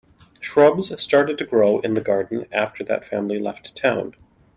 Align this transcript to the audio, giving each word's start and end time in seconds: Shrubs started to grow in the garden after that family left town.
Shrubs 0.39 0.99
started 0.99 1.37
to 1.37 1.45
grow 1.45 1.79
in 1.81 1.93
the 1.93 2.01
garden 2.01 2.47
after 2.51 2.83
that 2.85 3.05
family 3.05 3.37
left 3.37 3.75
town. 3.77 4.15